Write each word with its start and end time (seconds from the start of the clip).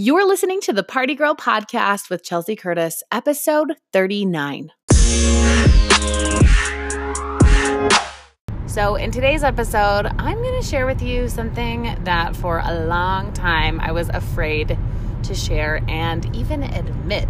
You're 0.00 0.24
listening 0.24 0.60
to 0.60 0.72
the 0.72 0.84
Party 0.84 1.16
Girl 1.16 1.34
Podcast 1.34 2.08
with 2.08 2.22
Chelsea 2.22 2.54
Curtis, 2.54 3.02
episode 3.10 3.74
39. 3.92 4.70
So, 8.68 8.94
in 8.94 9.10
today's 9.10 9.42
episode, 9.42 10.06
I'm 10.06 10.36
going 10.36 10.62
to 10.62 10.64
share 10.64 10.86
with 10.86 11.02
you 11.02 11.28
something 11.28 11.98
that 12.04 12.36
for 12.36 12.62
a 12.64 12.86
long 12.86 13.32
time 13.32 13.80
I 13.80 13.90
was 13.90 14.08
afraid 14.10 14.78
to 15.24 15.34
share 15.34 15.82
and 15.88 16.32
even 16.36 16.62
admit, 16.62 17.26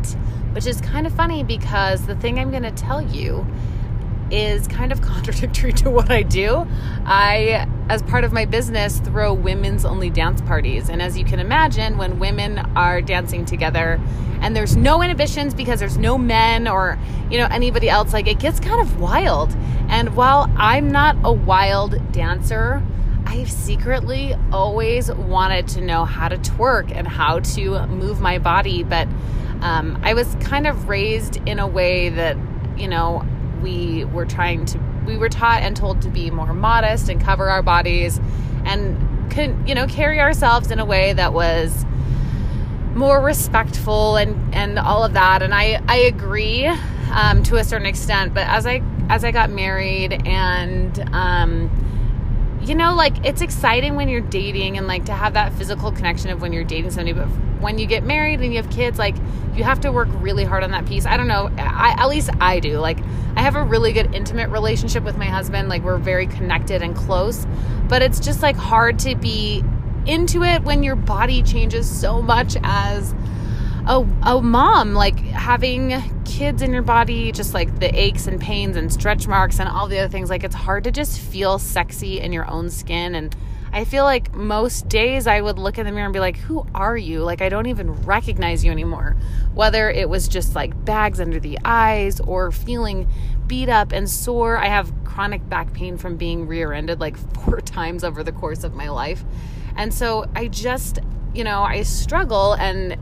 which 0.52 0.66
is 0.66 0.78
kind 0.82 1.06
of 1.06 1.14
funny 1.14 1.42
because 1.42 2.04
the 2.04 2.16
thing 2.16 2.38
I'm 2.38 2.50
going 2.50 2.64
to 2.64 2.70
tell 2.70 3.00
you 3.00 3.46
is 4.30 4.66
kind 4.68 4.92
of 4.92 5.00
contradictory 5.02 5.72
to 5.74 5.90
what 5.90 6.10
I 6.10 6.22
do. 6.22 6.66
I, 7.04 7.68
as 7.88 8.02
part 8.02 8.24
of 8.24 8.32
my 8.32 8.44
business, 8.44 9.00
throw 9.00 9.32
women's 9.32 9.84
only 9.84 10.10
dance 10.10 10.40
parties. 10.42 10.88
And 10.88 11.00
as 11.00 11.16
you 11.16 11.24
can 11.24 11.38
imagine, 11.38 11.96
when 11.98 12.18
women 12.18 12.58
are 12.76 13.00
dancing 13.00 13.44
together 13.44 14.00
and 14.40 14.54
there's 14.54 14.76
no 14.76 15.02
inhibitions 15.02 15.54
because 15.54 15.80
there's 15.80 15.98
no 15.98 16.16
men 16.16 16.68
or, 16.68 16.98
you 17.30 17.38
know, 17.38 17.48
anybody 17.50 17.88
else, 17.88 18.12
like 18.12 18.28
it 18.28 18.38
gets 18.38 18.60
kind 18.60 18.80
of 18.80 19.00
wild. 19.00 19.54
And 19.88 20.14
while 20.14 20.50
I'm 20.56 20.90
not 20.90 21.16
a 21.24 21.32
wild 21.32 22.12
dancer, 22.12 22.82
I've 23.26 23.50
secretly 23.50 24.34
always 24.52 25.12
wanted 25.12 25.68
to 25.68 25.80
know 25.80 26.04
how 26.04 26.28
to 26.28 26.38
twerk 26.38 26.94
and 26.94 27.06
how 27.06 27.40
to 27.40 27.86
move 27.86 28.20
my 28.20 28.38
body. 28.38 28.84
But 28.84 29.08
um, 29.60 29.98
I 30.02 30.14
was 30.14 30.34
kind 30.40 30.66
of 30.66 30.88
raised 30.88 31.36
in 31.46 31.58
a 31.58 31.66
way 31.66 32.08
that, 32.10 32.36
you 32.76 32.88
know, 32.88 33.26
we 33.62 34.04
were 34.06 34.26
trying 34.26 34.64
to 34.66 34.80
we 35.06 35.16
were 35.16 35.28
taught 35.28 35.62
and 35.62 35.76
told 35.76 36.02
to 36.02 36.08
be 36.10 36.30
more 36.30 36.52
modest 36.52 37.08
and 37.08 37.20
cover 37.20 37.48
our 37.48 37.62
bodies 37.62 38.20
and 38.64 39.30
could 39.30 39.56
you 39.66 39.74
know 39.74 39.86
carry 39.86 40.20
ourselves 40.20 40.70
in 40.70 40.78
a 40.78 40.84
way 40.84 41.12
that 41.12 41.32
was 41.32 41.84
more 42.94 43.20
respectful 43.20 44.16
and 44.16 44.54
and 44.54 44.78
all 44.78 45.04
of 45.04 45.12
that. 45.14 45.42
And 45.42 45.54
i 45.54 45.82
i 45.88 45.96
agree 45.96 46.66
um, 47.12 47.42
to 47.44 47.56
a 47.56 47.64
certain 47.64 47.86
extent 47.86 48.34
but 48.34 48.46
as 48.46 48.66
i 48.66 48.82
as 49.08 49.24
i 49.24 49.30
got 49.30 49.50
married 49.50 50.26
and 50.26 50.98
um, 51.12 51.70
you 52.62 52.74
know 52.74 52.94
like 52.94 53.24
it's 53.24 53.40
exciting 53.40 53.94
when 53.94 54.08
you're 54.08 54.20
dating 54.20 54.76
and 54.76 54.86
like 54.86 55.04
to 55.04 55.12
have 55.12 55.34
that 55.34 55.52
physical 55.54 55.92
connection 55.92 56.30
of 56.30 56.40
when 56.40 56.52
you're 56.52 56.64
dating 56.64 56.90
somebody 56.90 57.12
but 57.12 57.26
when 57.60 57.78
you 57.78 57.86
get 57.86 58.02
married 58.04 58.40
and 58.40 58.52
you 58.52 58.60
have 58.60 58.70
kids 58.70 58.98
like 58.98 59.14
you 59.54 59.64
have 59.64 59.80
to 59.80 59.90
work 59.90 60.08
really 60.20 60.44
hard 60.44 60.62
on 60.62 60.70
that 60.70 60.86
piece. 60.86 61.04
I 61.06 61.16
don't 61.16 61.26
know 61.26 61.50
I, 61.58 61.94
at 61.98 62.08
least 62.08 62.30
i 62.40 62.60
do 62.60 62.78
like 62.78 62.98
i 63.36 63.42
have 63.42 63.56
a 63.56 63.62
really 63.62 63.92
good 63.92 64.14
intimate 64.14 64.48
relationship 64.50 65.04
with 65.04 65.16
my 65.16 65.26
husband 65.26 65.68
like 65.68 65.82
we're 65.82 65.98
very 65.98 66.26
connected 66.26 66.82
and 66.82 66.94
close 66.96 67.46
but 67.88 68.02
it's 68.02 68.20
just 68.20 68.42
like 68.42 68.56
hard 68.56 68.98
to 69.00 69.14
be 69.14 69.62
into 70.06 70.42
it 70.42 70.62
when 70.62 70.82
your 70.82 70.96
body 70.96 71.42
changes 71.42 71.88
so 71.88 72.22
much 72.22 72.56
as 72.62 73.14
a, 73.88 74.06
a 74.22 74.42
mom 74.42 74.92
like 74.92 75.18
having 75.18 76.00
kids 76.24 76.60
in 76.60 76.72
your 76.72 76.82
body 76.82 77.32
just 77.32 77.54
like 77.54 77.80
the 77.80 77.98
aches 77.98 78.26
and 78.26 78.38
pains 78.38 78.76
and 78.76 78.92
stretch 78.92 79.26
marks 79.26 79.58
and 79.58 79.68
all 79.68 79.88
the 79.88 79.98
other 79.98 80.10
things 80.10 80.28
like 80.28 80.44
it's 80.44 80.54
hard 80.54 80.84
to 80.84 80.90
just 80.90 81.18
feel 81.18 81.58
sexy 81.58 82.20
in 82.20 82.30
your 82.32 82.48
own 82.50 82.68
skin 82.68 83.14
and 83.14 83.34
I 83.70 83.84
feel 83.84 84.04
like 84.04 84.34
most 84.34 84.88
days 84.88 85.26
I 85.26 85.40
would 85.40 85.58
look 85.58 85.78
in 85.78 85.84
the 85.84 85.92
mirror 85.92 86.06
and 86.06 86.12
be 86.12 86.20
like, 86.20 86.38
Who 86.38 86.66
are 86.74 86.96
you? 86.96 87.22
Like, 87.22 87.42
I 87.42 87.50
don't 87.50 87.66
even 87.66 87.92
recognize 88.04 88.64
you 88.64 88.70
anymore. 88.70 89.14
Whether 89.52 89.90
it 89.90 90.08
was 90.08 90.26
just 90.26 90.54
like 90.54 90.86
bags 90.86 91.20
under 91.20 91.38
the 91.38 91.58
eyes 91.66 92.18
or 92.20 92.50
feeling 92.50 93.06
beat 93.46 93.68
up 93.68 93.92
and 93.92 94.08
sore. 94.08 94.56
I 94.56 94.66
have 94.66 94.92
chronic 95.04 95.46
back 95.50 95.72
pain 95.74 95.98
from 95.98 96.16
being 96.16 96.46
rear 96.46 96.72
ended 96.72 96.98
like 96.98 97.16
four 97.34 97.60
times 97.60 98.04
over 98.04 98.22
the 98.22 98.32
course 98.32 98.64
of 98.64 98.74
my 98.74 98.88
life. 98.88 99.22
And 99.76 99.92
so 99.92 100.24
I 100.34 100.48
just, 100.48 101.00
you 101.34 101.44
know, 101.44 101.62
I 101.62 101.82
struggle 101.82 102.54
and, 102.54 102.96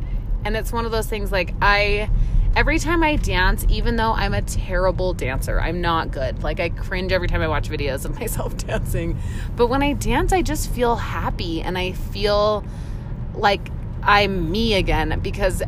and 0.47 0.57
it's 0.57 0.71
one 0.71 0.85
of 0.85 0.93
those 0.93 1.09
things 1.09 1.33
like 1.33 1.55
I, 1.61 2.09
every 2.55 2.79
time 2.79 3.03
I 3.03 3.17
dance, 3.17 3.67
even 3.69 3.97
though 3.97 4.13
I'm 4.13 4.33
a 4.33 4.43
terrible 4.43 5.13
dancer, 5.13 5.61
I'm 5.61 5.81
not 5.81 6.13
good. 6.13 6.45
Like 6.45 6.61
I 6.61 6.69
cringe 6.69 7.11
every 7.11 7.27
time 7.27 7.43
I 7.43 7.49
watch 7.49 7.69
videos 7.69 8.05
of 8.05 8.15
myself 8.21 8.57
dancing. 8.57 9.19
But 9.57 9.67
when 9.67 9.83
I 9.83 9.95
dance, 9.95 10.33
I 10.33 10.43
just 10.43 10.71
feel 10.71 10.95
happy 10.95 11.63
and 11.63 11.77
I 11.77 11.93
feel 11.93 12.65
like 13.35 13.73
I'm 14.05 14.53
me 14.53 14.75
again 14.75 15.19
because 15.19 15.65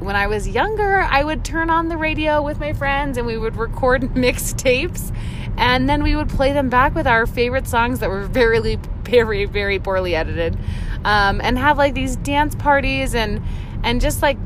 when 0.00 0.16
I 0.16 0.26
was 0.26 0.48
younger, 0.48 1.02
I 1.02 1.22
would 1.22 1.44
turn 1.44 1.70
on 1.70 1.88
the 1.88 1.96
radio 1.96 2.42
with 2.42 2.58
my 2.58 2.72
friends 2.72 3.18
and 3.18 3.26
we 3.26 3.38
would 3.38 3.54
record 3.54 4.02
mixtapes 4.14 5.14
and 5.56 5.88
then 5.88 6.02
we 6.02 6.16
would 6.16 6.28
play 6.28 6.52
them 6.52 6.68
back 6.68 6.96
with 6.96 7.06
our 7.06 7.24
favorite 7.24 7.68
songs 7.68 8.00
that 8.00 8.10
were 8.10 8.24
very, 8.24 8.80
very, 9.04 9.44
very 9.44 9.78
poorly 9.78 10.16
edited 10.16 10.58
um, 11.04 11.40
and 11.40 11.56
have 11.56 11.78
like 11.78 11.94
these 11.94 12.16
dance 12.16 12.56
parties 12.56 13.14
and 13.14 13.40
and 13.84 14.00
just 14.00 14.22
like 14.22 14.38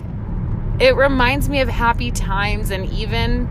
it 0.80 0.96
reminds 0.96 1.48
me 1.48 1.60
of 1.60 1.68
happy 1.68 2.10
times 2.10 2.70
and 2.70 2.90
even 2.92 3.48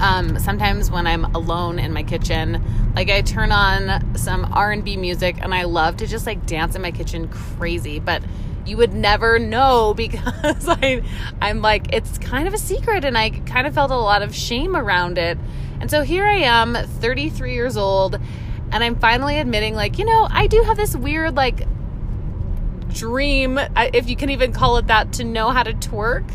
um, 0.00 0.38
sometimes 0.38 0.90
when 0.90 1.06
I'm 1.06 1.24
alone 1.26 1.78
in 1.78 1.92
my 1.92 2.02
kitchen, 2.02 2.62
like 2.96 3.08
I 3.08 3.20
turn 3.22 3.52
on 3.52 4.16
some 4.16 4.44
R&B 4.52 4.96
music 4.96 5.36
and 5.40 5.54
I 5.54 5.62
love 5.62 5.98
to 5.98 6.06
just 6.06 6.26
like 6.26 6.44
dance 6.44 6.74
in 6.74 6.82
my 6.82 6.90
kitchen 6.90 7.28
crazy, 7.28 8.00
but 8.00 8.22
you 8.66 8.76
would 8.76 8.92
never 8.92 9.38
know 9.38 9.94
because 9.96 10.68
I 10.68 11.02
I'm 11.40 11.62
like 11.62 11.92
it's 11.92 12.18
kind 12.18 12.48
of 12.48 12.54
a 12.54 12.58
secret 12.58 13.04
and 13.04 13.16
I 13.16 13.30
kind 13.30 13.66
of 13.66 13.74
felt 13.74 13.90
a 13.90 13.96
lot 13.96 14.22
of 14.22 14.34
shame 14.34 14.76
around 14.76 15.18
it. 15.18 15.38
And 15.80 15.90
so 15.90 16.02
here 16.02 16.24
I 16.24 16.34
am, 16.34 16.74
33 16.74 17.54
years 17.54 17.76
old, 17.76 18.14
and 18.70 18.84
I'm 18.84 18.96
finally 18.96 19.38
admitting 19.38 19.74
like, 19.74 19.98
you 19.98 20.04
know, 20.04 20.28
I 20.30 20.46
do 20.46 20.62
have 20.62 20.76
this 20.76 20.96
weird 20.96 21.36
like 21.36 21.66
dream, 22.94 23.58
if 23.76 24.08
you 24.08 24.16
can 24.16 24.30
even 24.30 24.52
call 24.52 24.76
it 24.76 24.86
that, 24.86 25.12
to 25.14 25.24
know 25.24 25.50
how 25.50 25.62
to 25.62 25.72
twerk. 25.72 26.30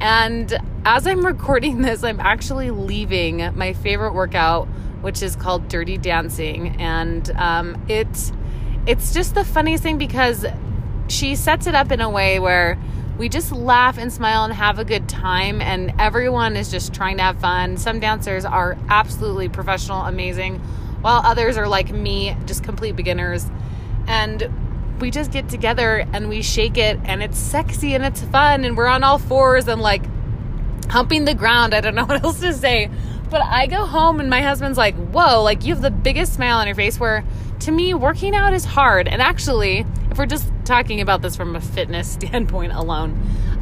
And 0.00 0.56
as 0.84 1.06
I'm 1.06 1.24
recording 1.26 1.82
this, 1.82 2.02
I'm 2.02 2.20
actually 2.20 2.70
leaving 2.70 3.56
my 3.56 3.72
favorite 3.72 4.14
workout, 4.14 4.66
which 5.00 5.22
is 5.22 5.36
called 5.36 5.68
Dirty 5.68 5.98
Dancing, 5.98 6.76
and 6.80 7.30
um, 7.32 7.82
it 7.88 8.32
it's 8.86 9.14
just 9.14 9.34
the 9.34 9.44
funniest 9.44 9.82
thing 9.82 9.96
because 9.96 10.44
she 11.08 11.36
sets 11.36 11.66
it 11.66 11.74
up 11.74 11.90
in 11.90 12.00
a 12.00 12.10
way 12.10 12.38
where 12.38 12.78
we 13.18 13.28
just 13.28 13.52
laugh 13.52 13.96
and 13.96 14.12
smile 14.12 14.44
and 14.44 14.52
have 14.52 14.78
a 14.78 14.84
good 14.84 15.08
time. 15.08 15.62
And 15.62 15.94
everyone 15.98 16.56
is 16.56 16.70
just 16.70 16.92
trying 16.92 17.16
to 17.18 17.22
have 17.22 17.40
fun. 17.40 17.76
Some 17.76 18.00
dancers 18.00 18.44
are 18.44 18.76
absolutely 18.88 19.48
professional 19.48 20.02
amazing 20.02 20.58
while 21.00 21.22
others 21.24 21.56
are 21.56 21.68
like 21.68 21.90
me 21.90 22.36
just 22.46 22.64
complete 22.64 22.96
beginners. 22.96 23.46
And 24.06 24.50
we 25.04 25.10
just 25.10 25.30
get 25.30 25.50
together 25.50 26.06
and 26.14 26.30
we 26.30 26.40
shake 26.40 26.78
it 26.78 26.98
and 27.04 27.22
it's 27.22 27.36
sexy 27.36 27.94
and 27.94 28.02
it's 28.02 28.22
fun 28.22 28.64
and 28.64 28.74
we're 28.74 28.86
on 28.86 29.04
all 29.04 29.18
fours 29.18 29.68
and 29.68 29.82
like 29.82 30.02
humping 30.88 31.26
the 31.26 31.34
ground. 31.34 31.74
I 31.74 31.82
don't 31.82 31.94
know 31.94 32.04
what 32.06 32.24
else 32.24 32.40
to 32.40 32.54
say. 32.54 32.88
But 33.28 33.42
I 33.42 33.66
go 33.66 33.84
home 33.84 34.18
and 34.18 34.30
my 34.30 34.40
husband's 34.40 34.78
like, 34.78 34.94
whoa, 34.94 35.42
like 35.42 35.62
you 35.62 35.74
have 35.74 35.82
the 35.82 35.90
biggest 35.90 36.32
smile 36.32 36.56
on 36.56 36.66
your 36.66 36.74
face. 36.74 36.98
Where 36.98 37.22
to 37.60 37.70
me, 37.70 37.92
working 37.92 38.34
out 38.34 38.54
is 38.54 38.64
hard. 38.64 39.06
And 39.06 39.20
actually, 39.20 39.84
if 40.10 40.16
we're 40.16 40.24
just 40.24 40.50
talking 40.64 41.02
about 41.02 41.20
this 41.20 41.36
from 41.36 41.54
a 41.54 41.60
fitness 41.60 42.08
standpoint 42.12 42.72
alone, 42.72 43.10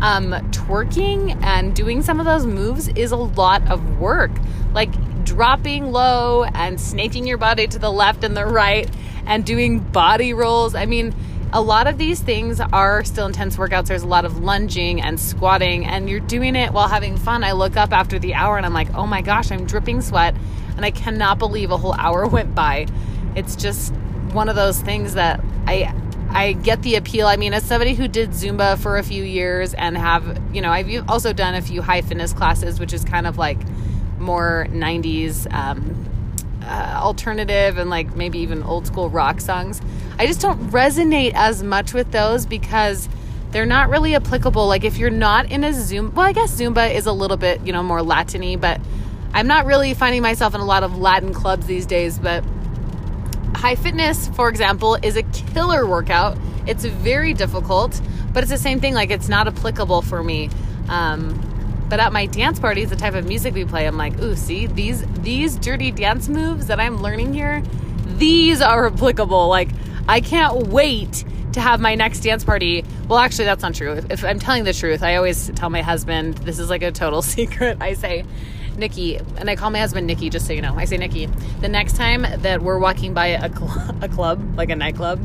um, 0.00 0.30
twerking 0.52 1.42
and 1.42 1.74
doing 1.74 2.02
some 2.02 2.20
of 2.20 2.24
those 2.24 2.46
moves 2.46 2.86
is 2.86 3.10
a 3.10 3.16
lot 3.16 3.68
of 3.68 3.98
work. 3.98 4.30
Like 4.72 5.24
dropping 5.24 5.90
low 5.90 6.44
and 6.44 6.80
snaking 6.80 7.26
your 7.26 7.38
body 7.38 7.66
to 7.66 7.80
the 7.80 7.90
left 7.90 8.22
and 8.22 8.36
the 8.36 8.46
right 8.46 8.88
and 9.26 9.44
doing 9.44 9.80
body 9.80 10.34
rolls. 10.34 10.74
I 10.74 10.86
mean, 10.86 11.14
a 11.52 11.60
lot 11.60 11.86
of 11.86 11.98
these 11.98 12.20
things 12.20 12.60
are 12.60 13.04
still 13.04 13.26
intense 13.26 13.56
workouts. 13.56 13.86
There's 13.86 14.02
a 14.02 14.08
lot 14.08 14.24
of 14.24 14.38
lunging 14.38 15.02
and 15.02 15.20
squatting, 15.20 15.84
and 15.84 16.08
you're 16.08 16.20
doing 16.20 16.56
it 16.56 16.72
while 16.72 16.88
having 16.88 17.16
fun. 17.16 17.44
I 17.44 17.52
look 17.52 17.76
up 17.76 17.92
after 17.92 18.18
the 18.18 18.34
hour 18.34 18.56
and 18.56 18.64
I'm 18.64 18.72
like, 18.72 18.92
oh 18.94 19.06
my 19.06 19.20
gosh, 19.20 19.50
I'm 19.50 19.66
dripping 19.66 20.00
sweat, 20.00 20.34
and 20.76 20.84
I 20.84 20.90
cannot 20.90 21.38
believe 21.38 21.70
a 21.70 21.76
whole 21.76 21.94
hour 21.98 22.26
went 22.26 22.54
by. 22.54 22.86
It's 23.36 23.54
just 23.54 23.92
one 24.32 24.48
of 24.48 24.56
those 24.56 24.80
things 24.80 25.14
that 25.14 25.44
I 25.66 25.94
I 26.30 26.54
get 26.54 26.82
the 26.82 26.94
appeal. 26.94 27.26
I 27.26 27.36
mean, 27.36 27.52
as 27.52 27.62
somebody 27.62 27.92
who 27.94 28.08
did 28.08 28.30
Zumba 28.30 28.78
for 28.78 28.96
a 28.96 29.02
few 29.02 29.22
years 29.22 29.74
and 29.74 29.98
have, 29.98 30.40
you 30.54 30.62
know, 30.62 30.70
I've 30.70 31.10
also 31.10 31.34
done 31.34 31.54
a 31.54 31.60
few 31.60 31.82
high 31.82 32.00
fitness 32.00 32.32
classes, 32.32 32.80
which 32.80 32.94
is 32.94 33.04
kind 33.04 33.26
of 33.26 33.36
like 33.36 33.58
more 34.18 34.66
90s 34.70 35.52
um, 35.52 36.08
uh, 36.62 36.98
alternative 37.02 37.76
and 37.76 37.90
like 37.90 38.16
maybe 38.16 38.38
even 38.38 38.62
old 38.62 38.86
school 38.86 39.10
rock 39.10 39.42
songs. 39.42 39.82
I 40.18 40.26
just 40.26 40.40
don't 40.40 40.61
resonate 40.72 41.32
as 41.34 41.62
much 41.62 41.92
with 41.92 42.10
those 42.10 42.46
because 42.46 43.08
they're 43.50 43.66
not 43.66 43.90
really 43.90 44.14
applicable. 44.14 44.66
Like 44.66 44.84
if 44.84 44.96
you're 44.96 45.10
not 45.10 45.50
in 45.50 45.62
a 45.62 45.72
Zoom, 45.72 46.12
well, 46.14 46.26
I 46.26 46.32
guess 46.32 46.58
Zumba 46.58 46.92
is 46.92 47.06
a 47.06 47.12
little 47.12 47.36
bit, 47.36 47.64
you 47.66 47.72
know, 47.72 47.82
more 47.82 48.00
Latiny, 48.00 48.60
but 48.60 48.80
I'm 49.34 49.46
not 49.46 49.66
really 49.66 49.94
finding 49.94 50.22
myself 50.22 50.54
in 50.54 50.60
a 50.60 50.64
lot 50.64 50.82
of 50.82 50.98
Latin 50.98 51.32
clubs 51.32 51.66
these 51.66 51.86
days. 51.86 52.18
But 52.18 52.44
high 53.54 53.74
fitness, 53.74 54.28
for 54.28 54.48
example, 54.48 54.96
is 55.02 55.16
a 55.16 55.22
killer 55.22 55.86
workout. 55.86 56.36
It's 56.66 56.84
very 56.84 57.34
difficult, 57.34 58.00
but 58.32 58.42
it's 58.42 58.50
the 58.50 58.58
same 58.58 58.80
thing. 58.80 58.94
Like 58.94 59.10
it's 59.10 59.28
not 59.28 59.46
applicable 59.46 60.02
for 60.02 60.22
me. 60.22 60.50
Um, 60.88 61.38
but 61.88 62.00
at 62.00 62.12
my 62.12 62.24
dance 62.24 62.58
parties, 62.58 62.88
the 62.88 62.96
type 62.96 63.14
of 63.14 63.26
music 63.26 63.52
we 63.52 63.66
play, 63.66 63.86
I'm 63.86 63.98
like, 63.98 64.18
ooh, 64.20 64.34
see 64.34 64.66
these 64.66 65.04
these 65.20 65.56
dirty 65.56 65.90
dance 65.90 66.26
moves 66.26 66.68
that 66.68 66.80
I'm 66.80 67.02
learning 67.02 67.34
here, 67.34 67.62
these 68.16 68.62
are 68.62 68.86
applicable. 68.86 69.48
Like 69.48 69.68
I 70.08 70.20
can't 70.20 70.68
wait 70.68 71.24
to 71.52 71.60
have 71.60 71.80
my 71.80 71.94
next 71.94 72.20
dance 72.20 72.44
party. 72.44 72.84
Well, 73.08 73.18
actually, 73.18 73.44
that's 73.44 73.62
not 73.62 73.74
true. 73.74 73.92
If, 73.92 74.10
if, 74.10 74.24
I'm 74.24 74.38
telling 74.38 74.64
the 74.64 74.72
truth, 74.72 75.02
I 75.02 75.16
always 75.16 75.50
tell 75.54 75.70
my 75.70 75.82
husband, 75.82 76.38
this 76.38 76.58
is 76.58 76.70
like 76.70 76.82
a 76.82 76.92
total 76.92 77.22
secret. 77.22 77.78
I 77.80 77.94
say, 77.94 78.24
Nikki, 78.76 79.16
and 79.16 79.50
I 79.50 79.56
call 79.56 79.70
my 79.70 79.78
husband 79.78 80.06
Nikki, 80.06 80.30
just 80.30 80.46
so 80.46 80.52
you 80.52 80.62
know. 80.62 80.74
I 80.74 80.86
say, 80.86 80.96
Nikki, 80.96 81.26
the 81.60 81.68
next 81.68 81.96
time 81.96 82.22
that 82.42 82.62
we're 82.62 82.78
walking 82.78 83.14
by 83.14 83.28
a, 83.28 83.54
cl- 83.54 83.96
a 84.02 84.08
club, 84.08 84.56
like 84.56 84.70
a 84.70 84.76
nightclub, 84.76 85.20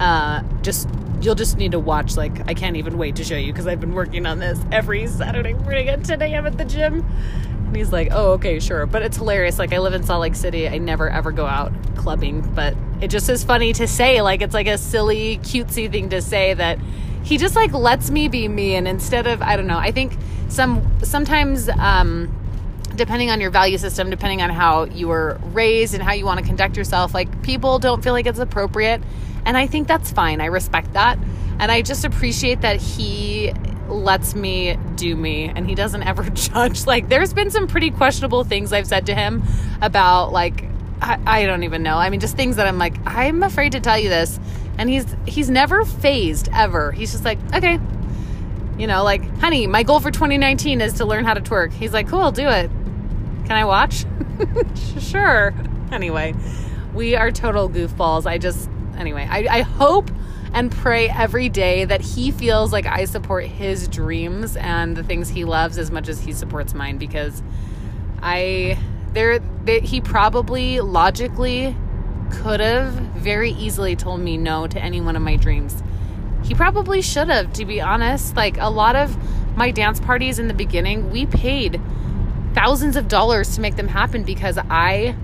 uh, 0.00 0.42
just 0.62 0.88
you'll 1.22 1.34
just 1.34 1.56
need 1.56 1.72
to 1.72 1.78
watch. 1.78 2.16
Like, 2.16 2.48
I 2.48 2.54
can't 2.54 2.76
even 2.76 2.98
wait 2.98 3.16
to 3.16 3.24
show 3.24 3.36
you 3.36 3.52
because 3.52 3.66
I've 3.66 3.80
been 3.80 3.94
working 3.94 4.26
on 4.26 4.38
this 4.38 4.60
every 4.70 5.06
Saturday 5.06 5.54
morning 5.54 5.88
at 5.88 6.04
10 6.04 6.20
a.m. 6.20 6.46
at 6.46 6.58
the 6.58 6.64
gym. 6.64 7.06
And 7.66 7.76
he's 7.76 7.92
like, 7.92 8.08
oh, 8.10 8.32
okay, 8.32 8.58
sure. 8.60 8.84
But 8.86 9.02
it's 9.02 9.16
hilarious. 9.16 9.58
Like, 9.58 9.72
I 9.72 9.78
live 9.78 9.94
in 9.94 10.02
Salt 10.02 10.20
Lake 10.20 10.34
City. 10.34 10.68
I 10.68 10.78
never 10.78 11.08
ever 11.08 11.32
go 11.32 11.46
out 11.46 11.72
clubbing, 11.96 12.42
but 12.54 12.74
it 13.02 13.10
just 13.10 13.28
is 13.28 13.42
funny 13.42 13.72
to 13.74 13.88
say. 13.88 14.22
Like, 14.22 14.42
it's 14.42 14.54
like 14.54 14.68
a 14.68 14.78
silly, 14.78 15.38
cutesy 15.38 15.90
thing 15.90 16.08
to 16.10 16.22
say 16.22 16.54
that 16.54 16.78
he 17.24 17.36
just 17.36 17.56
like 17.56 17.72
lets 17.72 18.10
me 18.10 18.28
be 18.28 18.46
me. 18.46 18.76
And 18.76 18.86
instead 18.86 19.26
of, 19.26 19.42
I 19.42 19.56
don't 19.56 19.66
know, 19.66 19.78
I 19.78 19.90
think 19.90 20.16
some, 20.48 20.88
sometimes, 21.02 21.68
um, 21.68 22.32
depending 22.94 23.30
on 23.30 23.40
your 23.40 23.50
value 23.50 23.76
system, 23.76 24.08
depending 24.08 24.40
on 24.40 24.50
how 24.50 24.84
you 24.84 25.08
were 25.08 25.40
raised 25.46 25.94
and 25.94 26.02
how 26.02 26.12
you 26.12 26.24
want 26.24 26.38
to 26.38 26.46
conduct 26.46 26.76
yourself, 26.76 27.12
like 27.12 27.42
people 27.42 27.80
don't 27.80 28.04
feel 28.04 28.12
like 28.12 28.26
it's 28.26 28.38
appropriate. 28.38 29.02
And 29.44 29.56
I 29.56 29.66
think 29.66 29.88
that's 29.88 30.12
fine. 30.12 30.40
I 30.40 30.46
respect 30.46 30.92
that. 30.92 31.18
And 31.58 31.72
I 31.72 31.82
just 31.82 32.04
appreciate 32.04 32.60
that 32.60 32.80
he 32.80 33.52
lets 33.88 34.36
me 34.36 34.76
do 34.94 35.16
me 35.16 35.46
and 35.46 35.68
he 35.68 35.74
doesn't 35.74 36.04
ever 36.04 36.22
judge. 36.30 36.86
Like, 36.86 37.08
there's 37.08 37.34
been 37.34 37.50
some 37.50 37.66
pretty 37.66 37.90
questionable 37.90 38.44
things 38.44 38.72
I've 38.72 38.86
said 38.86 39.06
to 39.06 39.14
him 39.14 39.42
about, 39.80 40.32
like, 40.32 40.64
I, 41.02 41.20
I 41.26 41.46
don't 41.46 41.64
even 41.64 41.82
know. 41.82 41.96
I 41.96 42.10
mean, 42.10 42.20
just 42.20 42.36
things 42.36 42.56
that 42.56 42.66
I'm 42.66 42.78
like, 42.78 42.94
I'm 43.04 43.42
afraid 43.42 43.72
to 43.72 43.80
tell 43.80 43.98
you 43.98 44.08
this. 44.08 44.38
And 44.78 44.88
he's 44.88 45.04
he's 45.26 45.50
never 45.50 45.84
phased 45.84 46.48
ever. 46.52 46.92
He's 46.92 47.12
just 47.12 47.24
like, 47.24 47.38
okay, 47.54 47.78
you 48.78 48.86
know, 48.86 49.04
like, 49.04 49.22
honey, 49.38 49.66
my 49.66 49.82
goal 49.82 50.00
for 50.00 50.10
2019 50.10 50.80
is 50.80 50.94
to 50.94 51.04
learn 51.04 51.24
how 51.24 51.34
to 51.34 51.40
twerk. 51.40 51.72
He's 51.72 51.92
like, 51.92 52.08
cool, 52.08 52.32
do 52.32 52.48
it. 52.48 52.70
Can 53.44 53.52
I 53.52 53.64
watch? 53.64 54.06
sure. 54.98 55.52
Anyway, 55.90 56.34
we 56.94 57.14
are 57.16 57.30
total 57.30 57.68
goofballs. 57.68 58.24
I 58.24 58.38
just, 58.38 58.70
anyway, 58.96 59.26
I, 59.28 59.58
I 59.58 59.60
hope 59.60 60.10
and 60.54 60.70
pray 60.70 61.08
every 61.08 61.48
day 61.48 61.84
that 61.84 62.00
he 62.00 62.30
feels 62.30 62.72
like 62.72 62.86
I 62.86 63.04
support 63.04 63.44
his 63.44 63.88
dreams 63.88 64.56
and 64.56 64.96
the 64.96 65.02
things 65.02 65.28
he 65.28 65.44
loves 65.44 65.78
as 65.78 65.90
much 65.90 66.08
as 66.08 66.20
he 66.20 66.32
supports 66.32 66.74
mine 66.74 66.98
because 66.98 67.42
I 68.22 68.78
there 69.14 69.38
they, 69.64 69.80
he 69.80 70.00
probably 70.00 70.80
logically 70.80 71.76
could 72.30 72.60
have 72.60 72.92
very 72.92 73.50
easily 73.50 73.94
told 73.94 74.20
me 74.20 74.36
no 74.36 74.66
to 74.66 74.80
any 74.80 75.00
one 75.00 75.16
of 75.16 75.22
my 75.22 75.36
dreams. 75.36 75.82
He 76.42 76.54
probably 76.54 77.02
should 77.02 77.28
have 77.28 77.52
to 77.54 77.64
be 77.64 77.80
honest. 77.80 78.36
Like 78.36 78.56
a 78.58 78.70
lot 78.70 78.96
of 78.96 79.16
my 79.56 79.70
dance 79.70 80.00
parties 80.00 80.38
in 80.38 80.48
the 80.48 80.54
beginning, 80.54 81.10
we 81.10 81.26
paid 81.26 81.80
thousands 82.54 82.96
of 82.96 83.08
dollars 83.08 83.54
to 83.54 83.60
make 83.60 83.76
them 83.76 83.88
happen 83.88 84.24
because 84.24 84.58
I 84.58 85.14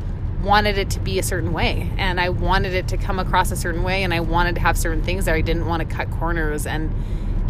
wanted 0.42 0.78
it 0.78 0.90
to 0.90 1.00
be 1.00 1.18
a 1.18 1.22
certain 1.22 1.52
way 1.52 1.90
and 1.98 2.20
I 2.20 2.28
wanted 2.28 2.72
it 2.72 2.88
to 2.88 2.96
come 2.96 3.18
across 3.18 3.50
a 3.50 3.56
certain 3.56 3.82
way 3.82 4.04
and 4.04 4.14
I 4.14 4.20
wanted 4.20 4.54
to 4.54 4.60
have 4.60 4.78
certain 4.78 5.02
things 5.02 5.24
that 5.24 5.34
I 5.34 5.40
didn't 5.40 5.66
want 5.66 5.88
to 5.88 5.94
cut 5.94 6.10
corners 6.12 6.66
and 6.66 6.92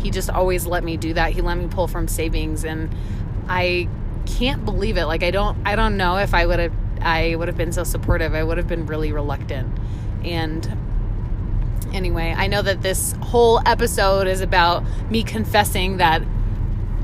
he 0.01 0.11
just 0.11 0.31
always 0.31 0.67
let 0.67 0.85
me 0.85 0.97
do 0.97 1.13
that. 1.15 1.33
He 1.33 1.43
let 1.43 1.59
me 1.59 1.69
pull 1.69 1.89
from 1.89 2.09
savings 2.09 2.65
and 2.65 2.95
I 3.49 3.89
can't 4.29 4.65
believe 4.65 4.97
it. 4.97 5.07
Like 5.07 5.23
I 5.23 5.31
don't 5.31 5.59
I 5.67 5.75
don't 5.75 5.97
know 5.97 6.19
if 6.19 6.35
I 6.35 6.47
would 6.47 6.59
have 6.59 6.73
I 7.01 7.35
would 7.35 7.49
have 7.49 7.57
been 7.57 7.73
so 7.73 7.85
supportive. 7.85 8.35
I 8.35 8.45
would 8.45 8.59
have 8.59 8.69
been 8.69 8.87
really 8.87 9.13
reluctant. 9.13 9.77
And 10.25 10.77
anyway, 11.93 12.35
I 12.37 12.47
know 12.47 12.63
that 12.63 12.83
this 12.83 13.13
whole 13.23 13.61
episode 13.67 14.27
is 14.27 14.41
about 14.41 14.85
me 15.11 15.23
confessing 15.23 15.97
that 15.99 16.23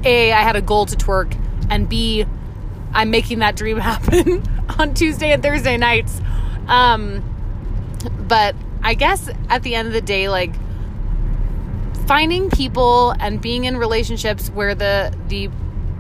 A, 0.05 0.32
I 0.32 0.43
had 0.43 0.56
a 0.56 0.62
goal 0.62 0.87
to 0.87 0.97
twerk 0.97 1.37
and 1.71 1.88
B, 1.88 2.26
I'm 2.93 3.11
making 3.11 3.38
that 3.38 3.56
dream 3.56 3.79
happen 3.93 4.43
on 4.79 4.94
Tuesday 4.94 5.32
and 5.32 5.43
Thursday 5.43 5.76
nights. 5.76 6.21
Um, 6.69 7.23
but 8.29 8.55
I 8.82 8.94
guess 8.94 9.31
at 9.49 9.62
the 9.62 9.75
end 9.75 9.88
of 9.88 9.94
the 9.94 10.00
day, 10.00 10.29
like 10.29 10.53
finding 12.06 12.50
people 12.50 13.15
and 13.19 13.41
being 13.41 13.65
in 13.65 13.76
relationships 13.76 14.50
where 14.50 14.75
the 14.75 15.15
the 15.29 15.49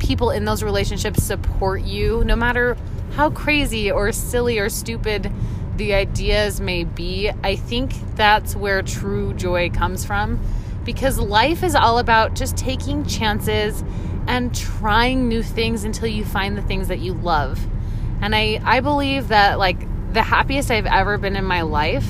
people 0.04 0.30
in 0.30 0.44
those 0.44 0.62
relationships 0.62 1.22
support 1.22 1.82
you, 1.82 2.22
no 2.24 2.36
matter 2.36 2.76
how 3.14 3.30
crazy 3.30 3.90
or 3.90 4.12
silly 4.12 4.58
or 4.58 4.68
stupid 4.68 5.32
the 5.76 5.94
ideas 5.94 6.60
may 6.60 6.84
be, 6.84 7.30
I 7.42 7.56
think 7.56 7.94
that's 8.14 8.54
where 8.54 8.82
true 8.82 9.34
joy 9.34 9.70
comes 9.70 10.04
from. 10.04 10.40
Because 10.84 11.18
life 11.18 11.62
is 11.62 11.74
all 11.74 11.98
about 11.98 12.34
just 12.34 12.56
taking 12.56 13.04
chances 13.06 13.82
and 14.26 14.54
trying 14.54 15.28
new 15.28 15.42
things 15.42 15.84
until 15.84 16.08
you 16.08 16.24
find 16.24 16.56
the 16.56 16.62
things 16.62 16.88
that 16.88 16.98
you 16.98 17.14
love. 17.14 17.66
And 18.20 18.34
I, 18.34 18.60
I 18.64 18.80
believe 18.80 19.28
that 19.28 19.58
like 19.58 19.78
the 20.12 20.22
happiest 20.22 20.70
I've 20.70 20.86
ever 20.86 21.18
been 21.18 21.36
in 21.36 21.44
my 21.44 21.62
life 21.62 22.06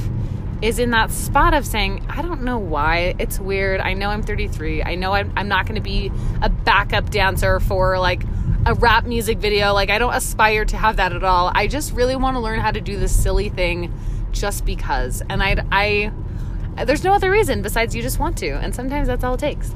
is 0.65 0.79
in 0.79 0.91
that 0.91 1.11
spot 1.11 1.53
of 1.53 1.67
saying, 1.67 2.07
I 2.09 2.23
don't 2.23 2.43
know 2.43 2.57
why. 2.57 3.15
It's 3.19 3.39
weird. 3.39 3.83
I 3.83 3.93
know 3.93 4.09
I'm 4.09 4.23
33. 4.23 4.83
I 4.83 4.95
know 4.95 5.13
I'm, 5.13 5.31
I'm 5.37 5.47
not 5.47 5.67
going 5.67 5.75
to 5.75 5.83
be 5.83 6.11
a 6.41 6.49
backup 6.49 7.11
dancer 7.11 7.61
for 7.61 7.99
like 7.99 8.23
a 8.65 8.73
rap 8.73 9.05
music 9.05 9.37
video. 9.37 9.75
Like, 9.75 9.91
I 9.91 9.99
don't 9.99 10.15
aspire 10.15 10.65
to 10.65 10.77
have 10.79 10.97
that 10.97 11.13
at 11.13 11.23
all. 11.23 11.53
I 11.55 11.67
just 11.67 11.93
really 11.93 12.17
want 12.17 12.37
to 12.37 12.41
learn 12.41 12.61
how 12.61 12.71
to 12.71 12.81
do 12.81 12.99
this 12.99 13.15
silly 13.15 13.51
thing 13.51 13.93
just 14.33 14.65
because. 14.65 15.23
And 15.29 15.43
I, 15.43 15.63
I, 15.71 16.85
there's 16.87 17.05
no 17.05 17.13
other 17.13 17.31
reason 17.31 17.61
besides 17.61 17.95
you 17.95 18.01
just 18.01 18.19
want 18.19 18.39
to. 18.39 18.53
And 18.53 18.75
sometimes 18.75 19.07
that's 19.07 19.23
all 19.23 19.35
it 19.35 19.41
takes. 19.41 19.71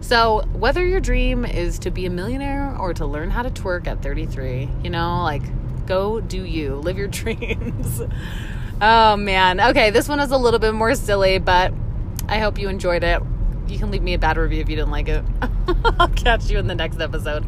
So, 0.00 0.42
whether 0.52 0.84
your 0.84 0.98
dream 0.98 1.44
is 1.44 1.78
to 1.78 1.92
be 1.92 2.06
a 2.06 2.10
millionaire 2.10 2.76
or 2.76 2.92
to 2.94 3.06
learn 3.06 3.30
how 3.30 3.42
to 3.42 3.50
twerk 3.50 3.86
at 3.86 4.02
33, 4.02 4.68
you 4.82 4.90
know, 4.90 5.22
like 5.22 5.42
go 5.86 6.20
do 6.20 6.42
you, 6.44 6.74
live 6.74 6.98
your 6.98 7.06
dreams. 7.22 8.02
Oh 8.80 9.16
man. 9.16 9.60
Okay, 9.60 9.90
this 9.90 10.08
one 10.08 10.20
is 10.20 10.30
a 10.30 10.36
little 10.36 10.60
bit 10.60 10.74
more 10.74 10.94
silly, 10.94 11.38
but 11.38 11.72
I 12.28 12.38
hope 12.38 12.58
you 12.58 12.68
enjoyed 12.68 13.04
it. 13.04 13.22
You 13.68 13.78
can 13.78 13.90
leave 13.90 14.02
me 14.02 14.14
a 14.14 14.18
bad 14.18 14.36
review 14.36 14.60
if 14.60 14.68
you 14.68 14.76
didn't 14.76 14.90
like 14.90 15.08
it. 15.08 15.24
I'll 15.98 16.08
catch 16.08 16.50
you 16.50 16.58
in 16.58 16.66
the 16.66 16.74
next 16.74 17.00
episode. 17.00 17.46